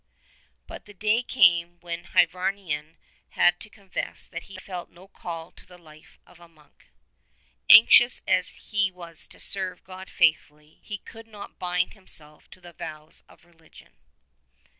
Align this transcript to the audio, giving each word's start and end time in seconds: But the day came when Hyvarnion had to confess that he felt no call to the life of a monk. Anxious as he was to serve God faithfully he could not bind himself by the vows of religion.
But 0.65 0.85
the 0.85 0.95
day 0.95 1.21
came 1.21 1.79
when 1.81 2.05
Hyvarnion 2.05 2.97
had 3.29 3.59
to 3.59 3.69
confess 3.69 4.25
that 4.25 4.45
he 4.49 4.57
felt 4.57 4.89
no 4.89 5.07
call 5.07 5.51
to 5.51 5.65
the 5.67 5.77
life 5.77 6.17
of 6.25 6.39
a 6.39 6.47
monk. 6.47 6.87
Anxious 7.69 8.23
as 8.27 8.55
he 8.55 8.89
was 8.89 9.27
to 9.27 9.39
serve 9.39 9.83
God 9.83 10.09
faithfully 10.09 10.79
he 10.81 10.97
could 10.97 11.27
not 11.27 11.59
bind 11.59 11.93
himself 11.93 12.49
by 12.49 12.61
the 12.61 12.73
vows 12.73 13.23
of 13.29 13.45
religion. 13.45 13.93